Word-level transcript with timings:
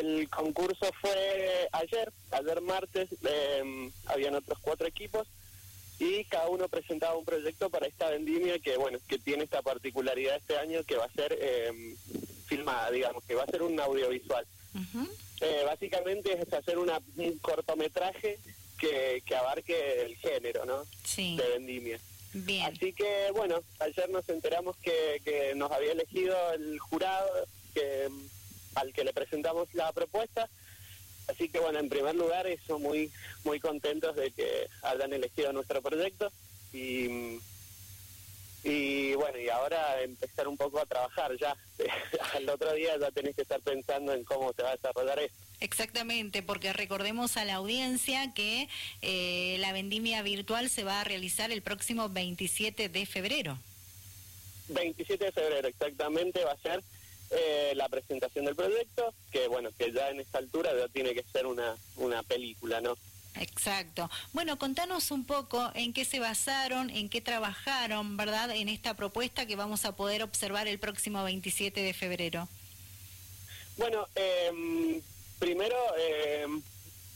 El 0.00 0.28
concurso 0.30 0.90
fue 1.00 1.68
ayer, 1.72 2.12
ayer 2.30 2.60
martes, 2.62 3.08
eh, 3.22 3.90
habían 4.06 4.34
otros 4.34 4.58
cuatro 4.60 4.86
equipos 4.86 5.28
y 5.98 6.24
cada 6.24 6.48
uno 6.48 6.68
presentaba 6.68 7.16
un 7.16 7.24
proyecto 7.26 7.68
para 7.68 7.86
esta 7.86 8.08
vendimia 8.08 8.58
que, 8.58 8.78
bueno, 8.78 8.98
que 9.06 9.18
tiene 9.18 9.44
esta 9.44 9.60
particularidad 9.60 10.36
este 10.36 10.56
año 10.56 10.82
que 10.84 10.96
va 10.96 11.04
a 11.04 11.12
ser 11.12 11.36
eh, 11.38 11.94
filmada, 12.46 12.90
digamos, 12.90 13.22
que 13.24 13.34
va 13.34 13.42
a 13.42 13.50
ser 13.50 13.62
un 13.62 13.78
audiovisual. 13.78 14.46
Eh, 15.42 15.62
básicamente 15.66 16.40
es 16.40 16.52
hacer 16.52 16.78
una, 16.78 16.98
un 17.16 17.38
cortometraje 17.38 18.38
que, 18.78 19.22
que 19.26 19.36
abarque 19.36 20.02
el 20.02 20.16
género, 20.16 20.64
¿no? 20.64 20.84
Sí. 21.04 21.36
De 21.36 21.46
vendimia. 21.50 22.00
Bien. 22.32 22.64
Así 22.64 22.94
que, 22.94 23.30
bueno, 23.34 23.60
ayer 23.80 24.08
nos 24.08 24.26
enteramos 24.28 24.76
que, 24.78 25.20
que 25.24 25.54
nos 25.54 25.70
había 25.70 25.92
elegido 25.92 26.36
el 26.52 26.78
jurado 26.78 27.28
que 27.74 28.08
al 28.74 28.92
que 28.92 29.04
le 29.04 29.12
presentamos 29.12 29.72
la 29.74 29.92
propuesta. 29.92 30.48
Así 31.28 31.48
que, 31.48 31.60
bueno, 31.60 31.78
en 31.78 31.88
primer 31.88 32.14
lugar, 32.14 32.46
eso 32.46 32.78
muy 32.78 33.10
muy 33.44 33.60
contentos 33.60 34.16
de 34.16 34.30
que 34.30 34.68
hayan 34.82 35.12
elegido 35.12 35.52
nuestro 35.52 35.80
proyecto 35.80 36.32
y 36.72 37.38
y 38.62 39.14
bueno, 39.14 39.38
y 39.38 39.48
ahora 39.48 40.02
empezar 40.02 40.46
un 40.46 40.56
poco 40.56 40.80
a 40.80 40.86
trabajar 40.86 41.36
ya. 41.38 41.56
Al 42.34 42.48
otro 42.48 42.72
día 42.74 42.98
ya 42.98 43.10
tenés 43.10 43.34
que 43.34 43.42
estar 43.42 43.60
pensando 43.60 44.12
en 44.12 44.24
cómo 44.24 44.52
se 44.52 44.62
va 44.62 44.70
a 44.70 44.76
desarrollar 44.76 45.18
esto. 45.18 45.36
Exactamente, 45.60 46.42
porque 46.42 46.72
recordemos 46.72 47.36
a 47.36 47.44
la 47.44 47.54
audiencia 47.54 48.32
que 48.34 48.68
eh, 49.02 49.56
la 49.60 49.72
vendimia 49.72 50.22
virtual 50.22 50.70
se 50.70 50.84
va 50.84 51.00
a 51.00 51.04
realizar 51.04 51.52
el 51.52 51.62
próximo 51.62 52.08
27 52.08 52.88
de 52.88 53.06
febrero. 53.06 53.58
27 54.68 55.24
de 55.24 55.32
febrero 55.32 55.68
exactamente 55.68 56.44
va 56.44 56.52
a 56.52 56.58
ser 56.58 56.82
eh, 57.30 57.72
la 57.76 57.88
presentación 57.88 58.44
del 58.44 58.56
proyecto, 58.56 59.14
que 59.30 59.48
bueno, 59.48 59.70
que 59.78 59.92
ya 59.92 60.10
en 60.10 60.20
esta 60.20 60.38
altura 60.38 60.70
ya 60.76 60.88
tiene 60.88 61.14
que 61.14 61.24
ser 61.32 61.46
una, 61.46 61.76
una 61.96 62.22
película, 62.22 62.80
¿no? 62.80 62.96
Exacto. 63.36 64.10
Bueno, 64.32 64.58
contanos 64.58 65.10
un 65.10 65.24
poco 65.24 65.70
en 65.74 65.92
qué 65.92 66.04
se 66.04 66.18
basaron, 66.18 66.90
en 66.90 67.08
qué 67.08 67.20
trabajaron, 67.20 68.16
¿verdad? 68.16 68.50
En 68.50 68.68
esta 68.68 68.94
propuesta 68.94 69.46
que 69.46 69.56
vamos 69.56 69.84
a 69.84 69.94
poder 69.94 70.22
observar 70.22 70.66
el 70.66 70.78
próximo 70.78 71.22
27 71.22 71.80
de 71.80 71.94
febrero. 71.94 72.48
Bueno, 73.76 74.08
eh, 74.14 75.00
primero 75.38 75.76
eh, 75.98 76.46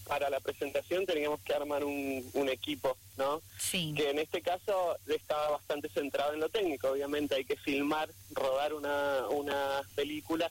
para 0.07 0.31
la 0.31 0.41
presentación 0.41 1.07
teníamos 1.07 1.41
que 1.41 1.55
armar 1.55 1.85
un, 1.85 2.29
un 2.35 2.49
equipo, 2.49 2.97
¿no? 3.17 3.41
Sí. 3.59 3.95
Que 3.97 4.11
en 4.11 4.19
este 4.19 4.43
caso 4.43 4.97
estaba 5.07 5.51
bastante 5.51 5.89
centrado 5.89 6.35
en 6.35 6.41
lo 6.41 6.49
técnico. 6.49 6.91
Obviamente 6.91 7.35
hay 7.35 7.45
que 7.45 7.57
filmar, 7.57 8.11
rodar 8.31 8.75
una, 8.75 9.29
una 9.29 9.83
película, 9.95 10.51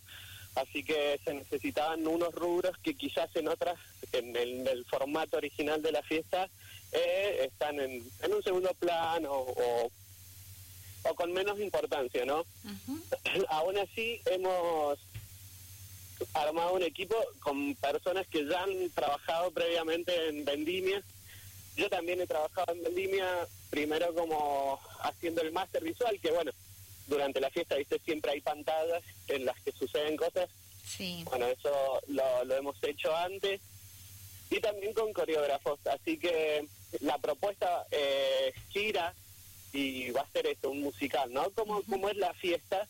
así 0.55 0.83
que 0.83 1.19
se 1.23 1.33
necesitaban 1.33 2.05
unos 2.07 2.33
rubros 2.33 2.77
que 2.79 2.95
quizás 2.95 3.35
en 3.35 3.47
otras, 3.47 3.77
en 4.11 4.35
el, 4.35 4.59
en 4.61 4.67
el 4.67 4.85
formato 4.85 5.37
original 5.37 5.81
de 5.81 5.91
la 5.91 6.01
fiesta, 6.03 6.49
eh, 6.91 7.45
están 7.51 7.79
en, 7.79 8.03
en 8.21 8.33
un 8.33 8.43
segundo 8.43 8.73
plano 8.79 9.31
o, 9.31 9.91
o 11.03 11.15
con 11.15 11.31
menos 11.31 11.59
importancia, 11.59 12.25
¿no? 12.25 12.41
Ujú. 12.41 13.01
Aún 13.49 13.77
así 13.77 14.21
hemos 14.25 14.99
armado 16.33 16.73
un 16.73 16.83
equipo 16.83 17.15
con 17.39 17.75
personas 17.75 18.27
que 18.27 18.45
ya 18.45 18.63
han 18.63 18.89
trabajado 18.91 19.51
previamente 19.51 20.29
en 20.29 20.45
vendimia. 20.45 21.03
Yo 21.75 21.89
también 21.89 22.21
he 22.21 22.27
trabajado 22.27 22.73
en 22.73 22.83
vendimia, 22.83 23.47
primero 23.69 24.13
como 24.13 24.79
haciendo 25.01 25.41
el 25.41 25.51
máster 25.51 25.83
visual, 25.83 26.19
que 26.19 26.31
bueno, 26.31 26.51
durante 27.07 27.41
la 27.41 27.49
fiesta, 27.49 27.75
viste, 27.75 27.99
siempre 27.99 28.31
hay 28.31 28.41
pantallas 28.41 29.03
en 29.27 29.45
las 29.45 29.59
que 29.61 29.71
suceden 29.71 30.15
cosas. 30.17 30.49
Sí. 30.85 31.23
Bueno, 31.25 31.47
eso 31.47 32.01
lo, 32.07 32.43
lo 32.45 32.55
hemos 32.55 32.75
hecho 32.83 33.15
antes. 33.15 33.61
Y 34.49 34.59
también 34.59 34.93
con 34.93 35.11
coreógrafos. 35.13 35.79
Así 35.87 36.17
que 36.19 36.67
la 36.99 37.17
propuesta 37.17 37.87
eh, 37.89 38.53
gira 38.69 39.13
y 39.71 40.11
va 40.11 40.21
a 40.21 40.31
ser 40.31 40.45
esto, 40.45 40.69
un 40.69 40.81
musical, 40.81 41.33
¿no? 41.33 41.49
Como, 41.51 41.81
como 41.83 42.07
es 42.09 42.17
la 42.17 42.33
fiesta, 42.35 42.87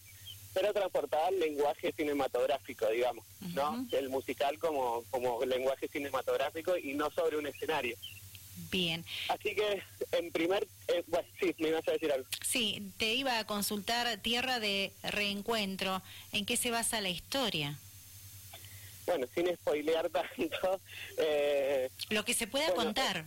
pero 0.53 0.73
transportada 0.73 1.27
al 1.27 1.39
lenguaje 1.39 1.91
cinematográfico, 1.93 2.87
digamos, 2.89 3.25
¿no? 3.53 3.85
El 3.91 4.09
musical 4.09 4.57
como, 4.59 5.03
como 5.09 5.43
lenguaje 5.45 5.87
cinematográfico 5.87 6.77
y 6.77 6.93
no 6.93 7.09
sobre 7.11 7.37
un 7.37 7.47
escenario. 7.47 7.95
Bien. 8.71 9.03
Así 9.29 9.53
que, 9.55 9.81
en 10.11 10.31
primer... 10.31 10.67
eh, 10.87 11.03
bueno, 11.07 11.27
sí, 11.39 11.55
me 11.59 11.69
ibas 11.69 11.87
a 11.87 11.91
decir 11.91 12.11
algo. 12.11 12.27
Sí, 12.45 12.91
te 12.97 13.13
iba 13.13 13.37
a 13.39 13.45
consultar 13.45 14.17
Tierra 14.17 14.59
de 14.59 14.91
Reencuentro. 15.03 16.01
¿En 16.31 16.45
qué 16.45 16.55
se 16.57 16.71
basa 16.71 17.01
la 17.01 17.09
historia? 17.09 17.77
Bueno, 19.05 19.27
sin 19.35 19.53
spoilear 19.55 20.09
tanto, 20.09 20.79
eh, 21.17 21.89
Lo 22.09 22.23
que 22.23 22.33
se 22.33 22.47
pueda 22.47 22.67
Bueno, 22.67 22.85
contar. 22.85 23.25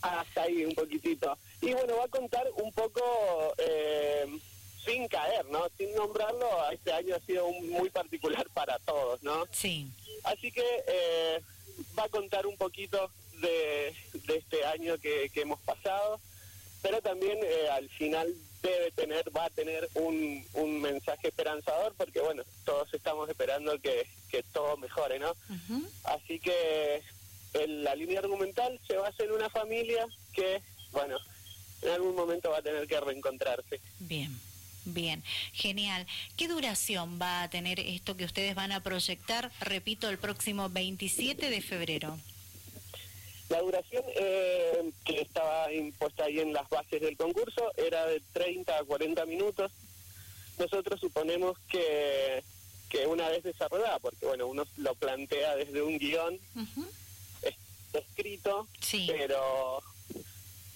hasta 0.00 0.42
ahí 0.42 0.64
un 0.64 0.74
poquitito. 0.74 1.36
Y 1.60 1.72
bueno, 1.74 1.96
va 1.96 2.04
a 2.04 2.08
contar 2.08 2.46
un 2.56 2.72
poco 2.72 3.54
eh, 3.58 4.26
sin 4.84 5.06
caer, 5.08 5.44
¿no? 5.46 5.66
Sin 5.78 5.94
nombrarlo, 5.94 6.48
este 6.70 6.92
año 6.92 7.14
ha 7.16 7.20
sido 7.20 7.46
un- 7.46 7.70
muy 7.70 7.90
particular 7.90 8.46
para 8.54 8.78
todos, 8.80 9.22
¿no? 9.22 9.46
Sí. 9.52 9.90
Así 10.24 10.50
que 10.52 10.64
eh, 10.86 11.40
va 11.98 12.04
a 12.04 12.08
contar 12.08 12.46
un 12.46 12.56
poquito 12.56 13.10
de, 13.40 13.94
de 14.26 14.36
este 14.36 14.64
año 14.64 14.98
que, 14.98 15.30
que 15.30 15.42
hemos 15.42 15.60
pasado, 15.60 16.20
pero 16.82 17.00
también 17.00 17.38
eh, 17.42 17.68
al 17.70 17.88
final 17.90 18.32
debe 18.62 18.90
tener, 18.92 19.24
va 19.36 19.46
a 19.46 19.50
tener 19.50 19.88
un, 19.94 20.44
un 20.54 20.80
mensaje 20.80 21.28
esperanzador, 21.28 21.94
porque 21.96 22.20
bueno, 22.20 22.44
todos 22.64 22.92
estamos 22.94 23.28
esperando 23.28 23.78
que, 23.80 24.06
que 24.30 24.42
todo 24.52 24.76
mejore, 24.76 25.18
¿no? 25.18 25.34
Así 26.04 26.38
que 26.38 27.02
el- 27.54 27.82
la 27.84 27.94
línea 27.96 28.20
argumental 28.20 28.78
se 28.86 28.96
basa 28.96 29.24
en 29.24 29.32
una 29.32 29.50
familia 29.50 30.06
que, 30.32 30.62
bueno, 30.92 31.18
en 31.82 31.88
algún 31.90 32.14
momento 32.14 32.50
va 32.50 32.58
a 32.58 32.62
tener 32.62 32.86
que 32.86 33.00
reencontrarse. 33.00 33.80
Bien. 33.98 34.30
Bien, 34.84 35.22
genial. 35.52 36.06
¿Qué 36.36 36.48
duración 36.48 37.18
va 37.20 37.42
a 37.44 37.50
tener 37.50 37.78
esto 37.80 38.16
que 38.16 38.24
ustedes 38.24 38.54
van 38.54 38.72
a 38.72 38.82
proyectar, 38.82 39.50
repito, 39.60 40.08
el 40.08 40.18
próximo 40.18 40.68
27 40.70 41.50
de 41.50 41.60
febrero? 41.62 42.18
La 43.48 43.60
duración 43.60 44.02
eh, 44.16 44.90
que 45.04 45.20
estaba 45.20 45.72
impuesta 45.72 46.24
ahí 46.24 46.40
en 46.40 46.52
las 46.52 46.68
bases 46.70 47.00
del 47.00 47.16
concurso 47.16 47.70
era 47.76 48.06
de 48.06 48.20
30 48.32 48.76
a 48.78 48.84
40 48.84 49.26
minutos. 49.26 49.70
Nosotros 50.58 50.98
suponemos 51.00 51.58
que, 51.68 52.42
que 52.88 53.06
una 53.06 53.28
vez 53.28 53.42
desarrollada, 53.44 53.98
porque 53.98 54.24
bueno, 54.26 54.46
uno 54.46 54.64
lo 54.78 54.94
plantea 54.94 55.54
desde 55.56 55.82
un 55.82 55.98
guion 55.98 56.38
escrito, 57.92 58.66
Sí. 58.80 59.06
pero 59.06 59.82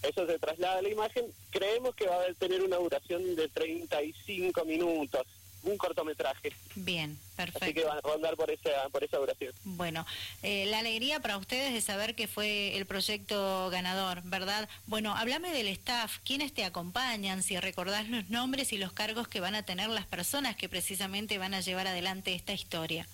eso 0.07 0.25
se 0.25 0.39
traslada 0.39 0.79
a 0.79 0.81
la 0.81 0.89
imagen. 0.89 1.25
Creemos 1.51 1.95
que 1.95 2.07
va 2.07 2.15
a 2.15 2.33
tener 2.33 2.61
una 2.61 2.77
duración 2.77 3.35
de 3.35 3.47
35 3.49 4.65
minutos, 4.65 5.25
un 5.63 5.77
cortometraje. 5.77 6.53
Bien, 6.75 7.17
Así 7.37 7.51
que 7.51 7.59
perfecto. 7.59 7.87
va 7.87 7.93
a 7.95 8.01
rondar 8.01 8.35
por 8.35 8.49
esa, 8.49 8.89
por 8.91 9.03
esa 9.03 9.17
duración. 9.17 9.53
Bueno, 9.63 10.05
eh, 10.43 10.65
la 10.67 10.79
alegría 10.79 11.19
para 11.19 11.37
ustedes 11.37 11.73
de 11.73 11.81
saber 11.81 12.15
que 12.15 12.27
fue 12.27 12.77
el 12.77 12.85
proyecto 12.85 13.69
ganador, 13.69 14.21
¿verdad? 14.23 14.69
Bueno, 14.85 15.15
háblame 15.15 15.51
del 15.51 15.67
staff, 15.67 16.19
quiénes 16.23 16.53
te 16.53 16.63
acompañan, 16.63 17.43
si 17.43 17.57
recordás 17.59 18.07
los 18.07 18.29
nombres 18.29 18.71
y 18.73 18.77
los 18.77 18.93
cargos 18.93 19.27
que 19.27 19.39
van 19.39 19.55
a 19.55 19.63
tener 19.63 19.89
las 19.89 20.05
personas 20.05 20.55
que 20.55 20.69
precisamente 20.69 21.37
van 21.37 21.53
a 21.53 21.61
llevar 21.61 21.87
adelante 21.87 22.33
esta 22.33 22.53
historia. 22.53 23.07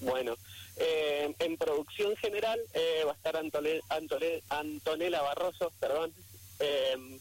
Bueno, 0.00 0.36
eh, 0.76 1.34
en 1.38 1.56
producción 1.56 2.16
general 2.16 2.60
eh, 2.74 3.02
va 3.06 3.12
a 3.12 3.14
estar 3.14 3.34
Antole- 3.36 3.82
Antole- 3.88 4.42
Antonella 4.48 5.22
Barroso, 5.22 5.72
perdón. 5.80 6.12
Eh, 6.58 7.18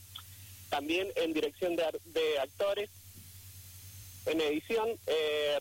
también 0.70 1.08
en 1.16 1.34
dirección 1.34 1.76
de, 1.76 1.84
de 2.06 2.40
actores. 2.40 2.90
En 4.26 4.40
edición, 4.42 4.88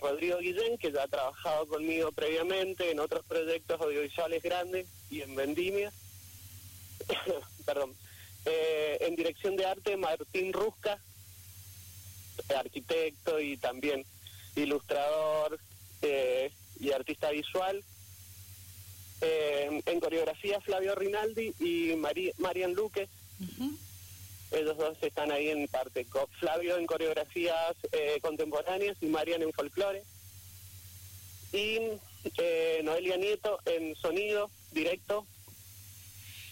Rodrigo 0.01 0.39
Guillén, 0.39 0.77
que 0.77 0.93
ya 0.93 1.05
ha 1.05 1.09
trabajado 1.09 1.67
conmigo 1.69 2.13
previamente 2.13 2.91
en 2.91 3.01
otros 3.01 3.25
proyectos 3.25 3.81
audiovisuales 3.81 4.43
grandes 4.43 4.87
y 5.11 5.23
en 5.23 5.35
Vendimia. 5.35 5.91
perdón. 7.65 7.95
En 8.45 9.17
dirección 9.17 9.57
de 9.57 9.65
arte, 9.65 9.97
Martín 9.97 10.53
Rusca, 10.53 10.99
arquitecto 12.57 13.41
y 13.41 13.57
también 13.57 14.05
ilustrador 14.57 15.59
y 16.81 16.93
artista 16.93 17.31
visual. 17.31 17.83
Eh, 19.21 19.83
en 19.85 20.01
coreografía 20.01 20.61
Flavio 20.61 20.95
Rinaldi 20.95 21.53
y 21.59 21.95
Mari- 21.97 22.33
Marian 22.39 22.75
Luque. 22.75 23.09
Ujú. 23.41 23.77
Ellos 24.53 24.77
dos 24.79 24.97
están 25.03 25.33
ahí 25.33 25.49
en 25.49 25.67
parte. 25.69 26.07
Flavio 26.39 26.79
en 26.79 26.87
coreografías 26.87 27.77
eh, 27.93 28.19
contemporáneas 28.23 28.97
y 29.01 29.07
Marian 29.07 29.43
en 29.43 29.53
folclore. 29.53 30.03
Y 31.53 31.79
eh, 32.39 32.81
Noelia 32.85 33.17
Nieto 33.17 33.59
en 33.67 33.95
sonido 33.97 34.51
directo. 34.73 35.27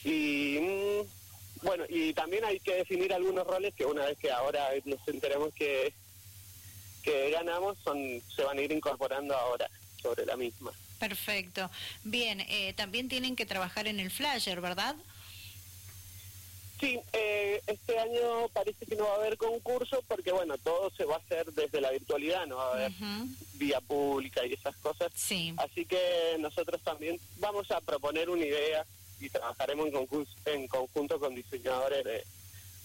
Y 0.04 0.58
mm, 0.60 1.64
bueno, 1.64 1.84
y 1.88 2.12
también 2.14 2.44
hay 2.44 2.60
que 2.60 2.74
definir 2.74 3.12
algunos 3.14 3.46
roles 3.46 3.74
que 3.74 3.84
una 3.86 4.04
vez 4.06 4.18
que 4.18 4.30
ahora 4.30 4.68
nos 4.84 5.06
enteremos 5.08 5.52
que, 5.54 5.92
que 7.02 7.30
ganamos, 7.30 7.78
son 7.84 7.98
se 8.34 8.42
van 8.42 8.58
a 8.58 8.62
ir 8.62 8.72
incorporando 8.72 9.34
ahora 9.36 9.68
sobre 10.00 10.26
la 10.26 10.36
misma. 10.36 10.72
Perfecto. 10.98 11.70
Bien, 12.04 12.40
eh, 12.40 12.72
también 12.74 13.08
tienen 13.08 13.36
que 13.36 13.46
trabajar 13.46 13.86
en 13.86 14.00
el 14.00 14.10
flyer, 14.10 14.60
¿verdad? 14.60 14.96
Sí, 16.80 17.00
eh, 17.12 17.62
este 17.66 17.98
año 17.98 18.48
parece 18.52 18.84
que 18.84 18.96
no 18.96 19.04
va 19.04 19.14
a 19.14 19.16
haber 19.16 19.38
concurso 19.38 20.02
porque, 20.06 20.30
bueno, 20.30 20.58
todo 20.58 20.90
se 20.94 21.04
va 21.04 21.14
a 21.14 21.18
hacer 21.18 21.50
desde 21.54 21.80
la 21.80 21.90
virtualidad, 21.90 22.46
no 22.46 22.56
va 22.56 22.68
a 22.68 22.72
haber 22.74 22.92
vía 23.54 23.80
pública 23.80 24.44
y 24.44 24.52
esas 24.52 24.76
cosas. 24.76 25.10
Sí. 25.14 25.54
Así 25.56 25.86
que 25.86 26.36
nosotros 26.38 26.82
también 26.82 27.18
vamos 27.38 27.70
a 27.70 27.80
proponer 27.80 28.28
una 28.28 28.44
idea 28.44 28.84
y 29.18 29.30
trabajaremos 29.30 29.88
en, 29.88 30.26
en 30.52 30.68
conjunto 30.68 31.18
con 31.18 31.34
diseñadores 31.34 32.04
de, 32.04 32.24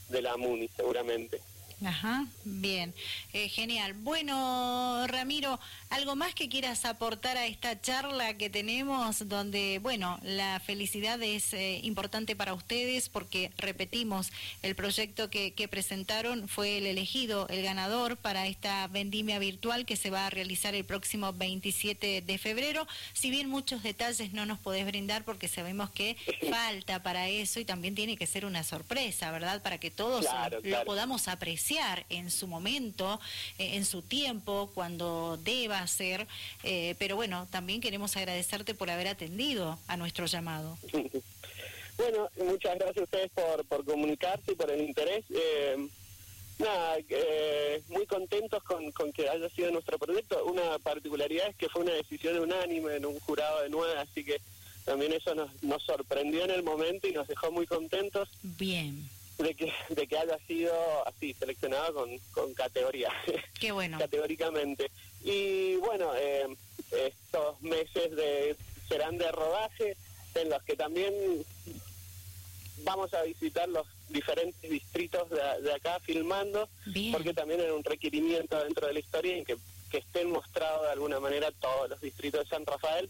de 0.08 0.22
la 0.22 0.38
MUNI, 0.38 0.70
seguramente. 0.70 1.42
Ajá, 1.84 2.28
bien, 2.44 2.94
eh, 3.34 3.50
genial. 3.50 3.94
Bueno, 3.94 5.08
Ramiro, 5.08 5.60
¿algo 5.90 6.16
más 6.16 6.36
que 6.36 6.48
quieras 6.48 6.86
aportar 6.86 7.38
a 7.38 7.48
esta 7.48 7.82
charla 7.82 8.36
que 8.36 8.52
tenemos 8.52 9.28
donde, 9.28 9.80
bueno, 9.82 10.20
la 10.22 10.60
felicidad 10.60 11.22
es 11.24 11.54
eh, 11.54 11.80
importante 11.82 12.36
para 12.36 12.54
ustedes 12.54 13.10
porque, 13.10 13.52
repetimos, 13.58 14.32
el 14.62 14.76
proyecto 14.76 15.32
que, 15.32 15.54
que, 15.54 15.68
presentaron 15.68 16.48
fue 16.48 16.78
el 16.78 16.86
elegido, 16.86 17.48
el 17.48 17.64
ganador 17.64 18.18
para 18.18 18.46
esta 18.46 18.88
vendimia 18.88 19.40
virtual 19.40 19.86
que 19.86 19.96
se 19.96 20.12
va 20.12 20.28
a 20.28 20.30
realizar 20.30 20.76
el 20.76 20.86
próximo 20.86 21.34
27 21.34 22.22
de 22.22 22.38
febrero. 22.38 22.88
Si 23.14 23.32
bien 23.32 23.50
muchos 23.50 23.82
detalles 23.82 24.34
no 24.34 24.46
nos 24.46 24.60
podés 24.60 24.86
brindar 24.86 25.24
porque 25.24 25.48
sabemos 25.48 25.90
que 25.90 26.16
falta 26.52 27.02
para 27.02 27.28
eso 27.28 27.60
y 27.60 27.66
también 27.66 27.96
tiene 27.96 28.18
que 28.18 28.28
ser 28.28 28.46
una 28.46 28.64
sorpresa, 28.64 29.32
¿verdad? 29.32 29.64
Para 29.64 29.80
que 29.80 29.90
todos 29.90 30.28
lo 30.62 30.86
podamos 30.86 31.28
apreciar 31.28 31.71
en 32.10 32.30
su 32.32 32.48
momento, 32.48 33.20
eh, 33.58 33.76
en 33.76 33.86
su 33.86 34.02
tiempo, 34.02 34.70
cuando 34.74 35.38
deba 35.44 35.86
ser. 35.88 36.28
Eh, 36.64 36.96
pero 37.00 37.16
bueno, 37.16 37.48
también 37.50 37.82
queremos 37.82 38.18
agradecerte 38.18 38.74
por 38.74 38.90
haber 38.90 39.08
atendido 39.08 39.80
a 39.88 39.98
nuestro 39.98 40.26
llamado. 40.26 40.78
Bueno, 41.98 42.30
muchas 42.38 42.80
gracias 42.80 42.98
a 42.98 43.04
ustedes 43.04 43.30
por, 43.30 43.64
por 43.66 43.86
comunicarse 43.86 44.54
y 44.54 44.56
por 44.56 44.72
el 44.72 44.82
interés. 44.82 45.24
Eh, 45.30 45.88
nada, 46.58 46.98
muy 47.90 48.08
contentos 48.08 48.64
con, 48.64 48.92
con 48.92 49.14
que 49.14 49.30
haya 49.30 49.48
sido 49.50 49.70
nuestro 49.70 50.00
proyecto. 50.00 50.44
Una 50.46 50.80
particularidad 50.80 51.50
es 51.50 51.56
que 51.58 51.70
fue 51.70 51.84
una 51.84 51.94
decisión 51.94 52.40
unánime 52.40 52.96
en 52.96 53.06
un 53.06 53.20
jurado 53.20 53.62
de 53.62 53.70
nueve, 53.70 54.00
así 54.00 54.24
que 54.24 54.42
también 54.84 55.14
eso 55.14 55.36
nos, 55.36 55.52
nos 55.62 55.84
sorprendió 55.84 56.44
en 56.44 56.52
el 56.52 56.64
momento 56.64 57.08
y 57.08 57.12
nos 57.12 57.28
dejó 57.28 57.52
muy 57.52 57.68
contentos. 57.68 58.30
Bien 58.42 59.08
de 59.38 59.56
que, 59.56 59.74
de 59.90 60.08
que 60.08 60.18
haya 60.18 60.38
sido 60.48 60.74
así, 61.08 61.34
seleccionado 61.34 61.94
con, 61.94 62.18
con 62.32 62.54
categoría. 62.54 63.10
Qué 63.60 63.72
bueno. 63.72 63.98
Categóricamente. 64.00 64.92
Y 65.24 65.76
bueno, 65.78 66.12
eh, 66.16 66.48
estos 66.92 67.62
meses 67.62 68.16
de 68.16 68.56
serán 68.88 69.18
de 69.18 69.32
rodaje 69.32 69.96
en 70.36 70.50
los 70.50 70.62
que 70.64 70.76
también 70.76 71.14
vamos 72.84 73.14
a 73.14 73.22
visitar 73.24 73.70
los 73.70 73.88
diferentes 74.10 74.70
distritos 74.70 75.30
de, 75.30 75.62
de 75.62 75.74
acá 75.74 76.00
filmando, 76.02 76.68
porque 77.12 77.34
también 77.34 77.62
era 77.62 77.74
un 77.74 77.84
requerimiento 77.84 78.62
dentro 78.64 78.88
de 78.88 78.94
la 78.94 79.00
historia 79.00 79.38
en 79.38 79.46
que 79.46 79.58
que 79.92 79.98
estén 79.98 80.32
mostrados 80.32 80.84
de 80.84 80.92
alguna 80.92 81.20
manera 81.20 81.52
todos 81.60 81.90
los 81.90 82.02
distritos 82.02 82.44
de 82.44 82.50
San 82.50 82.66
Rafael. 82.66 83.10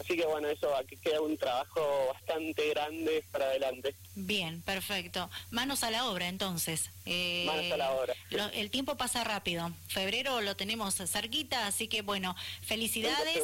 Así 0.00 0.16
que 0.16 0.24
bueno, 0.26 0.48
eso 0.48 0.74
aquí 0.74 0.96
queda 0.96 1.20
un 1.20 1.36
trabajo 1.36 1.80
bastante 2.14 2.70
grande 2.70 3.24
para 3.30 3.46
adelante. 3.46 3.94
Bien, 4.14 4.62
perfecto. 4.62 5.30
Manos 5.50 5.84
a 5.84 5.90
la 5.90 6.06
obra 6.06 6.28
entonces. 6.28 6.90
Eh, 7.06 7.46
a 7.72 7.76
la 7.76 7.92
obra. 7.92 8.14
el 8.54 8.70
tiempo 8.70 8.96
pasa 8.96 9.24
rápido. 9.24 9.70
Febrero 9.88 10.40
lo 10.40 10.56
tenemos 10.56 10.94
cerquita, 10.94 11.66
así 11.66 11.86
que 11.86 12.02
bueno, 12.02 12.34
felicidades. 12.62 13.42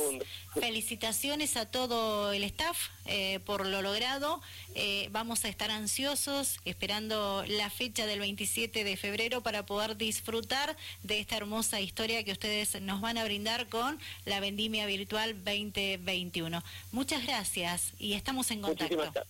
Felicitaciones 0.55 1.57
a 1.57 1.67
todo 1.67 2.33
el 2.33 2.43
staff 2.45 2.89
eh, 3.05 3.41
por 3.45 3.67
lo 3.67 3.83
logrado. 3.83 4.41
Eh, 4.75 5.09
vamos 5.12 5.45
a 5.45 5.49
estar 5.49 5.71
ansiosos 5.71 6.59
esperando 6.65 7.45
la 7.47 7.69
fecha 7.69 8.07
del 8.07 8.21
27 8.21 8.83
de 8.83 8.97
febrero 8.97 9.43
para 9.43 9.67
poder 9.67 9.97
disfrutar 9.97 10.77
de 11.03 11.21
esta 11.21 11.37
hermosa 11.37 11.81
historia 11.81 12.25
que 12.25 12.33
ustedes 12.33 12.81
nos 12.81 13.01
van 13.01 13.19
a 13.19 13.25
brindar 13.25 13.69
con 13.69 14.01
la 14.25 14.41
Vendimia 14.41 14.87
Virtual 14.87 15.35
2021. 15.45 16.62
Muchas 16.93 17.27
gracias 17.27 17.93
y 17.99 18.15
estamos 18.15 18.51
en 18.51 18.62
contacto. 18.62 19.27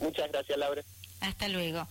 Muchas 0.00 0.32
gracias, 0.32 0.58
Laura. 0.58 0.82
Hasta 1.20 1.48
luego. 1.48 1.86